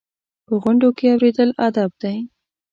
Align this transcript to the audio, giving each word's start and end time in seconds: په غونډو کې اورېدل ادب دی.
په 0.45 0.53
غونډو 0.61 0.87
کې 0.97 1.05
اورېدل 1.13 1.49
ادب 1.67 1.91
دی. 2.01 2.17